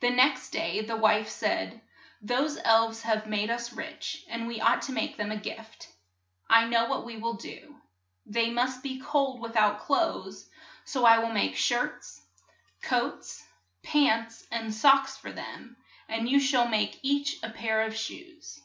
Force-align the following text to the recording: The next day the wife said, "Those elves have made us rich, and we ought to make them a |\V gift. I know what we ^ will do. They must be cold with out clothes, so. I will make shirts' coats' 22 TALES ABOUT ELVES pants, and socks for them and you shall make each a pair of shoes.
The 0.00 0.10
next 0.10 0.50
day 0.50 0.80
the 0.80 0.96
wife 0.96 1.28
said, 1.28 1.80
"Those 2.20 2.58
elves 2.64 3.02
have 3.02 3.28
made 3.28 3.50
us 3.50 3.72
rich, 3.72 4.24
and 4.28 4.48
we 4.48 4.60
ought 4.60 4.82
to 4.82 4.92
make 4.92 5.16
them 5.16 5.30
a 5.30 5.36
|\V 5.36 5.42
gift. 5.44 5.90
I 6.50 6.66
know 6.66 6.86
what 6.86 7.04
we 7.04 7.14
^ 7.14 7.20
will 7.20 7.34
do. 7.34 7.76
They 8.26 8.50
must 8.50 8.82
be 8.82 8.98
cold 8.98 9.40
with 9.40 9.54
out 9.54 9.78
clothes, 9.78 10.50
so. 10.84 11.04
I 11.04 11.20
will 11.20 11.30
make 11.32 11.54
shirts' 11.54 12.20
coats' 12.82 13.44
22 13.84 13.92
TALES 13.92 14.10
ABOUT 14.10 14.18
ELVES 14.18 14.22
pants, 14.24 14.46
and 14.50 14.74
socks 14.74 15.16
for 15.18 15.30
them 15.30 15.76
and 16.08 16.28
you 16.28 16.40
shall 16.40 16.66
make 16.66 16.98
each 17.02 17.40
a 17.44 17.50
pair 17.50 17.82
of 17.82 17.96
shoes. 17.96 18.60